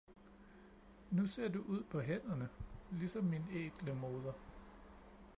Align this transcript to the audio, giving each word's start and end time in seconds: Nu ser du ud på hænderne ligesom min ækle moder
Nu 1.11 1.25
ser 1.25 1.47
du 1.49 1.61
ud 1.61 1.83
på 1.83 1.99
hænderne 1.99 2.49
ligesom 2.91 3.23
min 3.23 3.43
ækle 3.51 3.93
moder 3.93 4.33